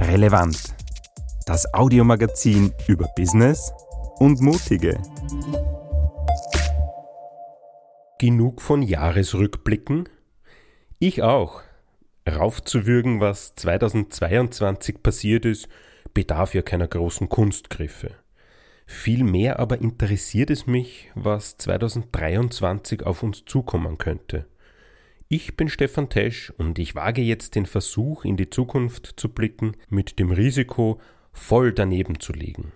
Relevant. 0.00 0.74
Das 1.46 1.72
Audiomagazin 1.72 2.72
über 2.88 3.06
Business 3.16 3.72
und 4.18 4.40
Mutige. 4.40 4.98
Genug 8.18 8.60
von 8.60 8.82
Jahresrückblicken? 8.82 10.08
Ich 10.98 11.22
auch. 11.22 11.62
Raufzuwürgen, 12.28 13.20
was 13.20 13.54
2022 13.54 15.00
passiert 15.00 15.44
ist, 15.44 15.68
bedarf 16.14 16.54
ja 16.54 16.62
keiner 16.62 16.88
großen 16.88 17.28
Kunstgriffe. 17.28 18.16
Vielmehr 18.84 19.60
aber 19.60 19.80
interessiert 19.80 20.50
es 20.50 20.66
mich, 20.66 21.12
was 21.14 21.56
2023 21.58 23.04
auf 23.06 23.22
uns 23.22 23.44
zukommen 23.44 23.96
könnte. 23.96 24.46
Ich 25.30 25.58
bin 25.58 25.68
Stefan 25.68 26.08
Tesch 26.08 26.50
und 26.56 26.78
ich 26.78 26.94
wage 26.94 27.20
jetzt 27.20 27.54
den 27.54 27.66
Versuch, 27.66 28.24
in 28.24 28.38
die 28.38 28.48
Zukunft 28.48 29.12
zu 29.18 29.28
blicken, 29.28 29.76
mit 29.90 30.18
dem 30.18 30.30
Risiko, 30.30 31.02
voll 31.32 31.72
daneben 31.72 32.18
zu 32.18 32.32
liegen. 32.32 32.72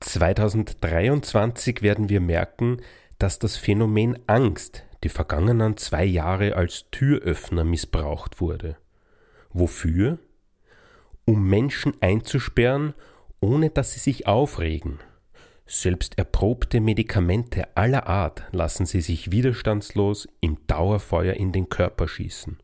2023 0.00 1.80
werden 1.80 2.10
wir 2.10 2.20
merken, 2.20 2.82
dass 3.18 3.38
das 3.38 3.56
Phänomen 3.56 4.18
Angst 4.26 4.84
die 5.02 5.08
vergangenen 5.08 5.78
zwei 5.78 6.04
Jahre 6.04 6.56
als 6.56 6.90
Türöffner 6.90 7.64
missbraucht 7.64 8.38
wurde. 8.38 8.76
Wofür? 9.50 10.18
Um 11.24 11.48
Menschen 11.48 11.94
einzusperren, 12.02 12.92
ohne 13.40 13.70
dass 13.70 13.94
sie 13.94 14.00
sich 14.00 14.26
aufregen, 14.26 14.98
selbst 15.68 16.18
erprobte 16.18 16.80
Medikamente 16.80 17.76
aller 17.76 18.06
Art 18.06 18.44
lassen 18.52 18.86
sie 18.86 19.02
sich 19.02 19.30
widerstandslos 19.30 20.26
im 20.40 20.66
Dauerfeuer 20.66 21.34
in 21.34 21.52
den 21.52 21.68
Körper 21.68 22.08
schießen. 22.08 22.58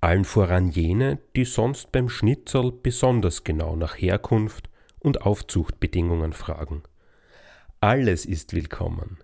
Allen 0.00 0.24
voran 0.24 0.68
jene, 0.68 1.20
die 1.36 1.44
sonst 1.44 1.92
beim 1.92 2.08
Schnitzel 2.08 2.72
besonders 2.72 3.44
genau 3.44 3.76
nach 3.76 3.96
Herkunft 3.96 4.68
und 4.98 5.22
Aufzuchtbedingungen 5.22 6.32
fragen. 6.32 6.82
Alles 7.78 8.26
ist 8.26 8.52
willkommen, 8.52 9.18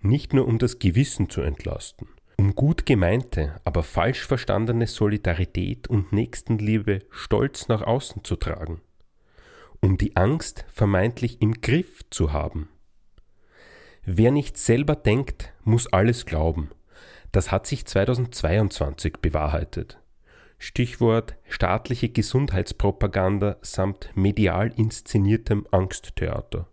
nicht 0.00 0.34
nur 0.34 0.48
um 0.48 0.58
das 0.58 0.80
Gewissen 0.80 1.30
zu 1.30 1.40
entlasten, 1.40 2.08
um 2.36 2.56
gut 2.56 2.84
gemeinte, 2.84 3.60
aber 3.64 3.84
falsch 3.84 4.26
verstandene 4.26 4.88
Solidarität 4.88 5.86
und 5.86 6.12
Nächstenliebe 6.12 6.98
stolz 7.10 7.68
nach 7.68 7.82
außen 7.82 8.24
zu 8.24 8.34
tragen 8.34 8.80
um 9.84 9.98
die 9.98 10.16
Angst 10.16 10.64
vermeintlich 10.72 11.42
im 11.42 11.60
Griff 11.60 12.08
zu 12.08 12.32
haben. 12.32 12.70
Wer 14.02 14.30
nicht 14.30 14.56
selber 14.56 14.96
denkt, 14.96 15.52
muss 15.62 15.92
alles 15.92 16.24
glauben. 16.24 16.70
Das 17.32 17.52
hat 17.52 17.66
sich 17.66 17.84
2022 17.84 19.18
bewahrheitet. 19.20 20.00
Stichwort 20.56 21.36
staatliche 21.46 22.08
Gesundheitspropaganda 22.08 23.58
samt 23.60 24.10
medial 24.14 24.72
inszeniertem 24.74 25.66
Angsttheater. 25.70 26.66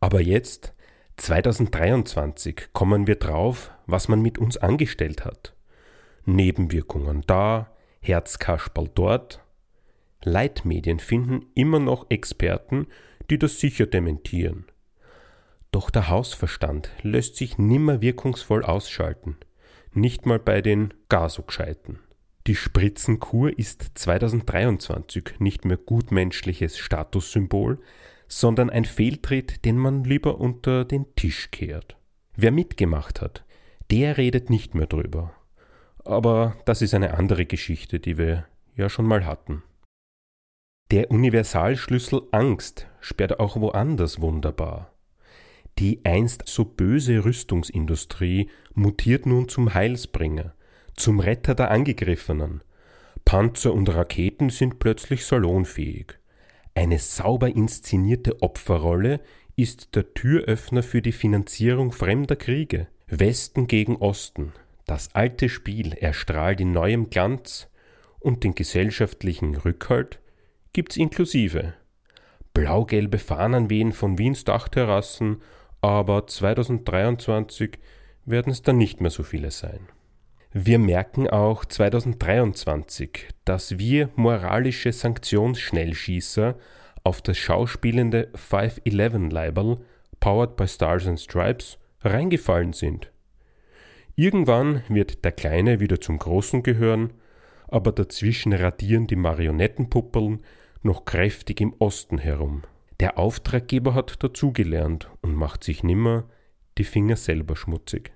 Aber 0.00 0.22
jetzt, 0.22 0.72
2023, 1.16 2.68
kommen 2.72 3.06
wir 3.06 3.16
drauf, 3.16 3.72
was 3.86 4.08
man 4.08 4.22
mit 4.22 4.38
uns 4.38 4.56
angestellt 4.56 5.26
hat. 5.26 5.54
Nebenwirkungen 6.24 7.24
da, 7.26 7.70
Herzkasperl 8.00 8.88
dort, 8.94 9.43
Leitmedien 10.24 10.98
finden 10.98 11.46
immer 11.54 11.78
noch 11.78 12.06
Experten, 12.10 12.86
die 13.30 13.38
das 13.38 13.60
sicher 13.60 13.86
dementieren. 13.86 14.66
Doch 15.70 15.90
der 15.90 16.08
Hausverstand 16.08 16.90
lässt 17.02 17.36
sich 17.36 17.58
nimmer 17.58 18.00
wirkungsvoll 18.00 18.64
ausschalten, 18.64 19.36
nicht 19.92 20.26
mal 20.26 20.38
bei 20.38 20.60
den 20.60 20.94
gar 21.08 21.28
so 21.28 21.42
gescheiten. 21.42 21.98
Die 22.46 22.54
Spritzenkur 22.54 23.58
ist 23.58 23.92
2023 23.94 25.40
nicht 25.40 25.64
mehr 25.64 25.78
gutmenschliches 25.78 26.78
Statussymbol, 26.78 27.80
sondern 28.28 28.70
ein 28.70 28.84
Fehltritt, 28.84 29.64
den 29.64 29.78
man 29.78 30.04
lieber 30.04 30.38
unter 30.38 30.84
den 30.84 31.06
Tisch 31.16 31.50
kehrt. 31.50 31.96
Wer 32.36 32.50
mitgemacht 32.50 33.20
hat, 33.20 33.44
der 33.90 34.18
redet 34.18 34.50
nicht 34.50 34.74
mehr 34.74 34.86
drüber. 34.86 35.32
Aber 36.04 36.56
das 36.66 36.82
ist 36.82 36.94
eine 36.94 37.14
andere 37.14 37.46
Geschichte, 37.46 37.98
die 37.98 38.18
wir 38.18 38.46
ja 38.76 38.88
schon 38.88 39.06
mal 39.06 39.24
hatten. 39.24 39.62
Der 40.90 41.10
Universalschlüssel 41.10 42.22
Angst 42.30 42.86
sperrt 43.00 43.40
auch 43.40 43.56
woanders 43.56 44.20
wunderbar. 44.20 44.92
Die 45.78 46.04
einst 46.04 46.42
so 46.46 46.64
böse 46.66 47.24
Rüstungsindustrie 47.24 48.50
mutiert 48.74 49.24
nun 49.24 49.48
zum 49.48 49.72
Heilsbringer, 49.72 50.54
zum 50.94 51.20
Retter 51.20 51.54
der 51.54 51.70
Angegriffenen. 51.70 52.62
Panzer 53.24 53.72
und 53.72 53.88
Raketen 53.88 54.50
sind 54.50 54.78
plötzlich 54.78 55.24
salonfähig. 55.24 56.18
Eine 56.74 56.98
sauber 56.98 57.48
inszenierte 57.48 58.42
Opferrolle 58.42 59.20
ist 59.56 59.94
der 59.94 60.12
Türöffner 60.12 60.82
für 60.82 61.00
die 61.00 61.12
Finanzierung 61.12 61.92
fremder 61.92 62.36
Kriege. 62.36 62.88
Westen 63.06 63.66
gegen 63.66 63.96
Osten. 63.96 64.52
Das 64.86 65.14
alte 65.14 65.48
Spiel 65.48 65.94
erstrahlt 65.94 66.60
in 66.60 66.72
neuem 66.72 67.08
Glanz 67.08 67.68
und 68.20 68.44
den 68.44 68.54
gesellschaftlichen 68.54 69.56
Rückhalt 69.56 70.20
gibt's 70.74 70.98
inklusive. 70.98 71.72
Blau-gelbe 72.52 73.18
Fahnen 73.18 73.70
wehen 73.70 73.92
von 73.92 74.18
Wiens 74.18 74.44
Dachterrassen, 74.44 75.40
aber 75.80 76.26
2023 76.26 77.78
werden 78.26 78.52
es 78.52 78.62
dann 78.62 78.76
nicht 78.76 79.00
mehr 79.00 79.10
so 79.10 79.22
viele 79.22 79.50
sein. 79.50 79.88
Wir 80.52 80.78
merken 80.78 81.28
auch 81.28 81.64
2023, 81.64 83.28
dass 83.44 83.78
wir 83.78 84.10
moralische 84.14 84.92
Sanktionsschnellschießer 84.92 86.56
auf 87.02 87.22
das 87.22 87.38
schauspielende 87.38 88.28
5-11-Label 88.34 89.78
Powered 90.20 90.56
by 90.56 90.68
Stars 90.68 91.06
and 91.06 91.20
Stripes 91.20 91.78
reingefallen 92.02 92.72
sind. 92.72 93.10
Irgendwann 94.16 94.82
wird 94.88 95.24
der 95.24 95.32
Kleine 95.32 95.80
wieder 95.80 96.00
zum 96.00 96.18
Großen 96.18 96.62
gehören, 96.62 97.12
aber 97.66 97.92
dazwischen 97.92 98.52
radieren 98.52 99.06
die 99.06 99.16
Marionettenpuppeln 99.16 100.40
noch 100.84 101.04
kräftig 101.04 101.60
im 101.60 101.74
Osten 101.78 102.18
herum. 102.18 102.62
Der 103.00 103.18
Auftraggeber 103.18 103.94
hat 103.94 104.22
dazugelernt 104.22 105.10
und 105.20 105.34
macht 105.34 105.64
sich 105.64 105.82
nimmer 105.82 106.24
die 106.78 106.84
Finger 106.84 107.16
selber 107.16 107.56
schmutzig. 107.56 108.12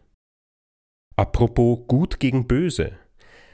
Apropos 1.16 1.80
gut 1.88 2.20
gegen 2.20 2.46
böse. 2.46 2.92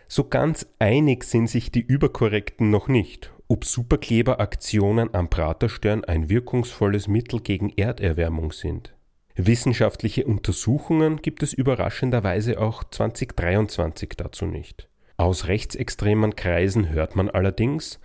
So 0.06 0.28
ganz 0.28 0.66
einig 0.78 1.24
sind 1.24 1.48
sich 1.48 1.72
die 1.72 1.80
Überkorrekten 1.80 2.70
noch 2.70 2.88
nicht, 2.88 3.32
ob 3.48 3.64
Superkleberaktionen 3.64 5.14
am 5.14 5.30
Praterstern 5.30 6.04
ein 6.04 6.28
wirkungsvolles 6.28 7.08
Mittel 7.08 7.40
gegen 7.40 7.70
Erderwärmung 7.70 8.52
sind. 8.52 8.94
Wissenschaftliche 9.36 10.26
Untersuchungen 10.26 11.22
gibt 11.22 11.42
es 11.42 11.52
überraschenderweise 11.52 12.60
auch 12.60 12.84
2023 12.84 14.10
dazu 14.16 14.46
nicht. 14.46 14.88
Aus 15.16 15.48
rechtsextremen 15.48 16.36
Kreisen 16.36 16.90
hört 16.90 17.16
man 17.16 17.30
allerdings, 17.30 17.98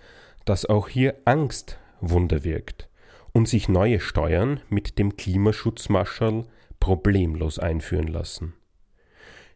dass 0.44 0.66
auch 0.66 0.88
hier 0.88 1.16
Angst 1.24 1.78
Wunder 2.00 2.44
wirkt 2.44 2.88
und 3.32 3.48
sich 3.48 3.68
neue 3.68 4.00
Steuern 4.00 4.60
mit 4.68 4.98
dem 4.98 5.16
Klimaschutzmarschall 5.16 6.44
problemlos 6.80 7.58
einführen 7.58 8.08
lassen. 8.08 8.54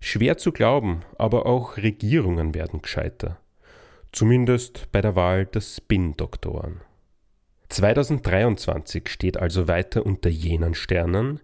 Schwer 0.00 0.36
zu 0.36 0.52
glauben, 0.52 1.00
aber 1.18 1.46
auch 1.46 1.78
Regierungen 1.78 2.54
werden 2.54 2.82
gescheiter. 2.82 3.40
Zumindest 4.12 4.92
bei 4.92 5.00
der 5.00 5.16
Wahl 5.16 5.46
der 5.46 5.62
Spin-Doktoren. 5.62 6.82
2023 7.70 9.08
steht 9.08 9.38
also 9.38 9.66
weiter 9.66 10.04
unter 10.04 10.28
jenen 10.28 10.74
Sternen, 10.74 11.40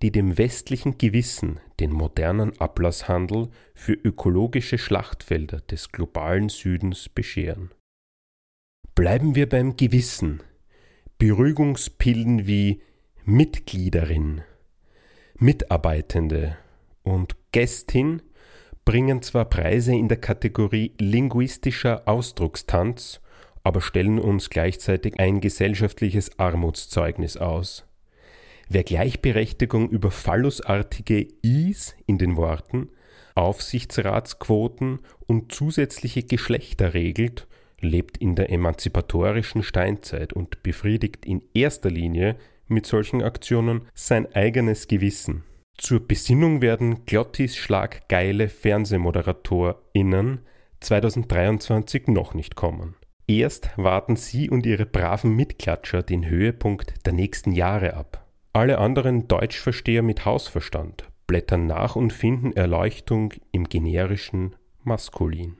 die 0.00 0.12
dem 0.12 0.38
westlichen 0.38 0.96
Gewissen 0.96 1.60
den 1.80 1.90
modernen 1.90 2.58
Ablasshandel 2.60 3.48
für 3.74 3.92
ökologische 3.92 4.78
Schlachtfelder 4.78 5.60
des 5.60 5.90
globalen 5.90 6.48
Südens 6.48 7.08
bescheren. 7.08 7.70
Bleiben 8.94 9.34
wir 9.34 9.48
beim 9.48 9.76
Gewissen. 9.76 10.40
Beruhigungspillen 11.18 12.46
wie 12.46 12.80
Mitgliederin, 13.24 14.42
Mitarbeitende 15.36 16.56
und 17.02 17.34
Gästin 17.50 18.22
bringen 18.84 19.20
zwar 19.20 19.46
Preise 19.46 19.92
in 19.96 20.06
der 20.06 20.18
Kategorie 20.20 20.92
linguistischer 21.00 22.06
Ausdruckstanz, 22.06 23.20
aber 23.64 23.80
stellen 23.80 24.20
uns 24.20 24.48
gleichzeitig 24.48 25.18
ein 25.18 25.40
gesellschaftliches 25.40 26.38
Armutszeugnis 26.38 27.36
aus. 27.36 27.88
Wer 28.68 28.84
Gleichberechtigung 28.84 29.90
über 29.90 30.12
phallusartige 30.12 31.26
Is 31.42 31.96
in 32.06 32.18
den 32.18 32.36
Worten, 32.36 32.90
Aufsichtsratsquoten 33.34 35.00
und 35.26 35.50
zusätzliche 35.50 36.22
Geschlechter 36.22 36.94
regelt, 36.94 37.48
lebt 37.84 38.16
in 38.16 38.34
der 38.34 38.50
emanzipatorischen 38.50 39.62
Steinzeit 39.62 40.32
und 40.32 40.62
befriedigt 40.62 41.24
in 41.24 41.42
erster 41.54 41.90
Linie 41.90 42.36
mit 42.66 42.86
solchen 42.86 43.22
Aktionen 43.22 43.82
sein 43.94 44.32
eigenes 44.34 44.88
Gewissen. 44.88 45.44
Zur 45.76 46.06
Besinnung 46.06 46.62
werden 46.62 47.04
Glottis 47.04 47.56
schlaggeile 47.56 48.48
FernsehmoderatorInnen 48.48 50.40
2023 50.80 52.08
noch 52.08 52.34
nicht 52.34 52.54
kommen. 52.56 52.94
Erst 53.26 53.70
warten 53.76 54.16
Sie 54.16 54.50
und 54.50 54.66
Ihre 54.66 54.86
braven 54.86 55.34
Mitklatscher 55.34 56.02
den 56.02 56.28
Höhepunkt 56.28 57.06
der 57.06 57.14
nächsten 57.14 57.52
Jahre 57.52 57.94
ab. 57.94 58.26
Alle 58.52 58.78
anderen 58.78 59.26
Deutschversteher 59.26 60.02
mit 60.02 60.24
Hausverstand 60.24 61.08
blättern 61.26 61.66
nach 61.66 61.96
und 61.96 62.12
finden 62.12 62.52
Erleuchtung 62.52 63.32
im 63.50 63.64
generischen 63.64 64.54
Maskulin. 64.82 65.56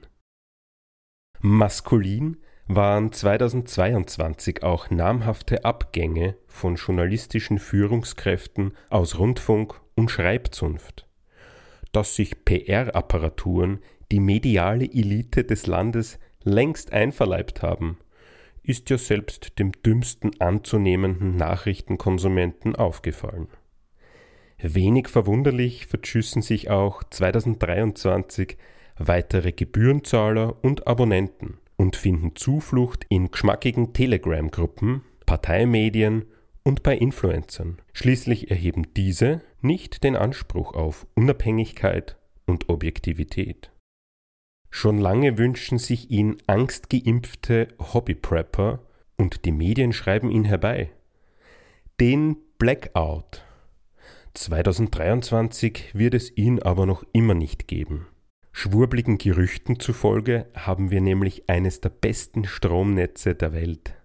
Maskulin 1.41 2.37
waren 2.67 3.11
2022 3.11 4.63
auch 4.63 4.89
namhafte 4.89 5.65
Abgänge 5.65 6.35
von 6.47 6.75
journalistischen 6.75 7.59
Führungskräften 7.59 8.73
aus 8.89 9.19
Rundfunk 9.19 9.79
und 9.95 10.09
Schreibzunft. 10.09 11.07
Dass 11.91 12.15
sich 12.15 12.43
PR-Apparaturen 12.43 13.79
die 14.11 14.19
mediale 14.19 14.85
Elite 14.85 15.43
des 15.43 15.67
Landes 15.67 16.19
längst 16.43 16.91
einverleibt 16.91 17.61
haben, 17.61 17.97
ist 18.63 18.89
ja 18.89 18.97
selbst 18.97 19.59
dem 19.59 19.71
dümmsten 19.83 20.39
anzunehmenden 20.41 21.35
Nachrichtenkonsumenten 21.35 22.75
aufgefallen. 22.75 23.47
Wenig 24.57 25.07
verwunderlich 25.07 25.85
verschüssen 25.85 26.41
sich 26.41 26.69
auch 26.69 27.03
2023 27.03 28.57
weitere 28.97 29.51
Gebührenzahler 29.51 30.63
und 30.63 30.87
Abonnenten 30.87 31.57
und 31.77 31.95
finden 31.95 32.35
Zuflucht 32.35 33.05
in 33.09 33.31
geschmackigen 33.31 33.93
Telegram-Gruppen, 33.93 35.03
Parteimedien 35.25 36.25
und 36.63 36.83
bei 36.83 36.97
Influencern. 36.97 37.77
Schließlich 37.93 38.49
erheben 38.49 38.93
diese 38.95 39.41
nicht 39.61 40.03
den 40.03 40.15
Anspruch 40.15 40.73
auf 40.73 41.07
Unabhängigkeit 41.15 42.17
und 42.45 42.69
Objektivität. 42.69 43.71
Schon 44.69 44.97
lange 44.97 45.37
wünschen 45.37 45.77
sich 45.77 46.11
ihn 46.11 46.37
angstgeimpfte 46.47 47.69
Hobbyprepper 47.79 48.79
und 49.15 49.45
die 49.45 49.51
Medien 49.51 49.93
schreiben 49.93 50.29
ihn 50.29 50.43
herbei. 50.43 50.91
Den 51.99 52.37
Blackout 52.57 53.43
2023 54.33 55.95
wird 55.95 56.13
es 56.13 56.35
ihn 56.35 56.61
aber 56.61 56.85
noch 56.85 57.05
immer 57.13 57.33
nicht 57.33 57.67
geben. 57.67 58.07
Schwurbligen 58.57 59.17
Gerüchten 59.17 59.81
zufolge 59.81 60.45
haben 60.55 60.89
wir 60.89 61.01
nämlich 61.01 61.49
eines 61.49 61.81
der 61.81 61.89
besten 61.89 62.45
Stromnetze 62.45 63.35
der 63.35 63.51
Welt. 63.51 63.95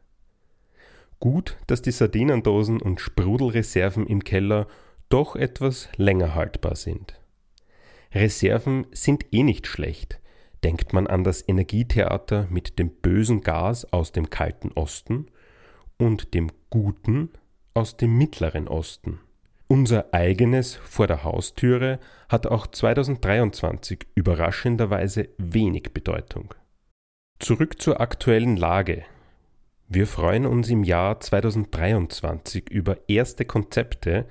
Gut, 1.20 1.56
dass 1.68 1.82
die 1.82 1.92
Sardinendosen 1.92 2.82
und 2.82 3.00
Sprudelreserven 3.00 4.08
im 4.08 4.24
Keller 4.24 4.66
doch 5.08 5.36
etwas 5.36 5.88
länger 5.96 6.34
haltbar 6.34 6.74
sind. 6.74 7.14
Reserven 8.12 8.88
sind 8.90 9.24
eh 9.30 9.44
nicht 9.44 9.68
schlecht, 9.68 10.18
denkt 10.64 10.92
man 10.92 11.06
an 11.06 11.22
das 11.22 11.46
Energietheater 11.46 12.48
mit 12.50 12.80
dem 12.80 12.90
bösen 12.90 13.42
Gas 13.42 13.84
aus 13.92 14.10
dem 14.10 14.30
kalten 14.30 14.72
Osten 14.72 15.26
und 15.96 16.34
dem 16.34 16.50
guten 16.70 17.30
aus 17.72 17.96
dem 17.96 18.18
mittleren 18.18 18.66
Osten. 18.66 19.20
Unser 19.70 20.12
eigenes 20.12 20.74
vor 20.74 21.06
der 21.06 21.22
Haustüre 21.22 22.00
hat 22.28 22.48
auch 22.48 22.66
2023 22.66 24.00
überraschenderweise 24.16 25.28
wenig 25.38 25.92
Bedeutung. 25.94 26.52
Zurück 27.38 27.80
zur 27.80 28.00
aktuellen 28.00 28.56
Lage. 28.56 29.04
Wir 29.86 30.08
freuen 30.08 30.44
uns 30.44 30.70
im 30.70 30.82
Jahr 30.82 31.20
2023 31.20 32.68
über 32.68 32.96
erste 33.06 33.44
Konzepte, 33.44 34.26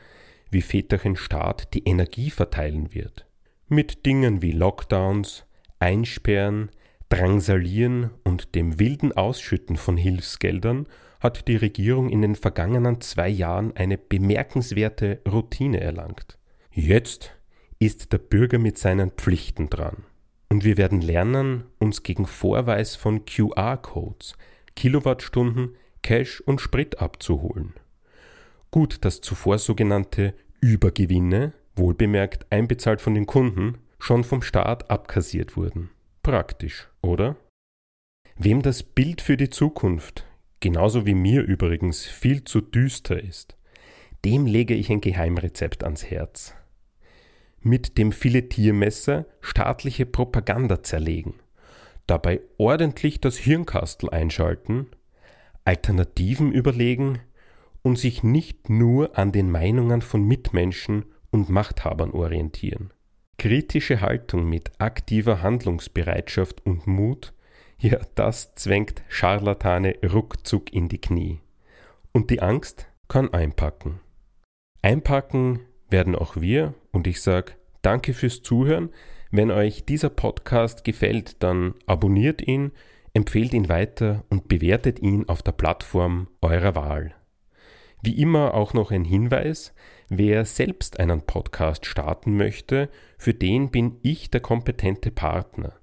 wie 0.52 0.62
Väterchen 0.62 1.16
Staat 1.16 1.74
die 1.74 1.86
Energie 1.86 2.32
verteilen 2.32 2.94
wird. 2.94 3.26
Mit 3.70 4.06
Dingen 4.06 4.42
wie 4.42 4.52
Lockdowns, 4.52 5.46
Einsperren, 5.80 6.70
Drangsalieren 7.08 8.10
und 8.26 8.56
dem 8.56 8.78
wilden 8.78 9.14
Ausschütten 9.14 9.78
von 9.78 9.96
Hilfsgeldern 9.96 10.86
hat 11.20 11.48
die 11.48 11.58
Regierung 11.58 12.10
in 12.10 12.22
den 12.22 12.36
vergangenen 12.36 13.02
zwei 13.02 13.30
Jahren 13.30 13.76
eine 13.76 13.98
bemerkenswerte 13.98 15.22
Routine 15.28 15.82
erlangt. 15.82 16.38
Jetzt 16.72 17.36
ist 17.80 18.14
der 18.14 18.20
Bürger 18.20 18.60
mit 18.60 18.78
seinen 18.78 19.12
Pflichten 19.12 19.70
dran. 19.70 20.04
Und 20.50 20.64
wir 20.64 20.78
werden 20.78 21.02
lernen, 21.02 21.66
uns 21.78 22.04
gegen 22.04 22.26
Vorweis 22.26 22.96
von 22.96 23.26
QR-Codes, 23.26 24.34
Kilowattstunden, 24.76 25.76
Cash 26.02 26.42
und 26.42 26.62
Sprit 26.62 27.00
abzuholen. 27.02 27.74
Gut, 28.72 29.04
dass 29.06 29.22
zuvor 29.22 29.60
sogenannte 29.60 30.34
Übergewinne, 30.62 31.54
wohlbemerkt 31.76 32.48
einbezahlt 32.50 33.02
von 33.02 33.14
den 33.14 33.26
Kunden, 33.26 33.78
schon 34.00 34.24
vom 34.24 34.42
Staat 34.42 34.90
abkassiert 34.90 35.56
wurden. 35.56 35.90
Praktisch, 36.24 36.90
oder? 37.02 37.36
Wem 38.38 38.62
das 38.62 38.84
Bild 38.84 39.22
für 39.22 39.38
die 39.38 39.50
Zukunft 39.50 40.26
genauso 40.60 41.06
wie 41.06 41.16
mir 41.16 41.42
übrigens 41.42 42.06
viel 42.06 42.44
zu 42.44 42.62
düster 42.62 43.22
ist, 43.22 43.58
dem 44.26 44.46
lege 44.46 44.74
ich 44.74 44.90
ein 44.90 45.02
Geheimrezept 45.02 45.84
ans 45.84 46.06
Herz. 46.06 46.56
Mit 47.62 47.98
dem 47.98 48.12
Filetiermesser 48.12 49.26
staatliche 49.42 50.06
Propaganda 50.06 50.84
zerlegen, 50.84 51.36
dabei 52.08 52.42
ordentlich 52.58 53.20
das 53.22 53.38
Hirnkastel 53.38 54.10
einschalten, 54.10 54.88
Alternativen 55.66 56.52
überlegen 56.52 57.20
und 57.82 57.98
sich 57.98 58.24
nicht 58.24 58.70
nur 58.70 59.18
an 59.18 59.32
den 59.32 59.52
Meinungen 59.52 60.02
von 60.02 60.24
Mitmenschen 60.24 61.06
und 61.32 61.50
Machthabern 61.50 62.12
orientieren. 62.12 62.92
Kritische 63.38 64.02
Haltung 64.02 64.50
mit 64.50 64.72
aktiver 64.80 65.42
Handlungsbereitschaft 65.42 66.66
und 66.66 66.88
Mut 66.88 67.34
ja, 67.82 68.00
das 68.16 68.54
zwängt 68.56 69.04
Scharlatane 69.08 69.96
ruckzuck 70.04 70.74
in 70.74 70.90
die 70.90 71.00
Knie. 71.00 71.40
Und 72.12 72.30
die 72.30 72.42
Angst 72.42 72.88
kann 73.08 73.34
einpacken. 73.34 74.02
Einpacken 74.82 75.62
werden 75.90 76.16
auch 76.16 76.36
wir 76.36 76.74
und 76.92 77.08
ich 77.08 77.22
sage 77.22 77.54
danke 77.82 78.14
fürs 78.14 78.42
Zuhören. 78.42 78.90
Wenn 79.32 79.50
euch 79.50 79.86
dieser 79.86 80.10
Podcast 80.10 80.84
gefällt, 80.84 81.42
dann 81.42 81.74
abonniert 81.86 82.42
ihn, 82.46 82.72
empfehlt 83.14 83.54
ihn 83.54 83.70
weiter 83.70 84.26
und 84.30 84.50
bewertet 84.50 85.00
ihn 85.00 85.30
auf 85.30 85.42
der 85.42 85.54
Plattform 85.54 86.28
eurer 86.42 86.76
Wahl. 86.76 87.16
Wie 88.02 88.20
immer 88.20 88.56
auch 88.56 88.74
noch 88.74 88.92
ein 88.92 89.06
Hinweis, 89.06 89.74
wer 90.10 90.44
selbst 90.46 91.00
einen 91.00 91.22
Podcast 91.22 91.86
starten 91.86 92.36
möchte, 92.36 92.90
für 93.18 93.34
den 93.34 93.72
bin 93.72 94.00
ich 94.02 94.30
der 94.30 94.42
kompetente 94.42 95.12
Partner 95.12 95.79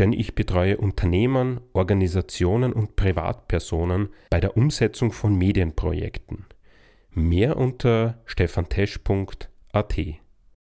denn 0.00 0.14
ich 0.14 0.34
betreue 0.34 0.78
Unternehmen, 0.78 1.60
Organisationen 1.74 2.72
und 2.72 2.96
Privatpersonen 2.96 4.08
bei 4.30 4.40
der 4.40 4.56
Umsetzung 4.56 5.12
von 5.12 5.36
Medienprojekten. 5.36 6.46
Mehr 7.10 7.58
unter 7.58 8.18
stefantesch.at. 8.24 9.94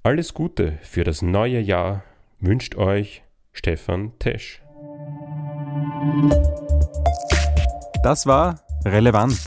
Alles 0.04 0.34
Gute 0.34 0.78
für 0.82 1.06
das 1.06 1.22
neue 1.22 1.62
Jahr 1.62 2.04
wünscht 2.40 2.76
euch 2.76 3.24
Stefan 3.54 4.12
Tesch. 4.20 4.62
Das 8.04 8.26
war 8.26 8.60
Relevant, 8.84 9.40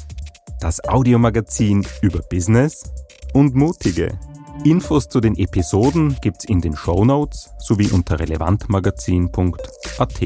das 0.60 0.82
Audiomagazin 0.82 1.86
über 2.00 2.20
Business 2.20 2.90
und 3.34 3.54
Mutige. 3.54 4.18
Infos 4.62 5.08
zu 5.08 5.20
den 5.20 5.36
Episoden 5.36 6.16
gibt's 6.20 6.44
in 6.44 6.60
den 6.60 6.76
Show 6.76 7.04
Notes 7.04 7.52
sowie 7.58 7.90
unter 7.90 8.20
relevantmagazin.at. 8.20 10.20